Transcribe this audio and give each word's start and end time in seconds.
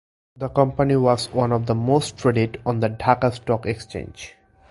The 0.35 0.49
company 0.49 0.95
was 0.95 1.31
one 1.31 1.51
of 1.51 1.67
the 1.67 1.75
most 1.75 2.17
traded 2.17 2.59
on 2.65 2.79
the 2.79 2.89
Dhaka 2.89 3.31
Stock 3.35 3.67
Exchange. 3.67 4.33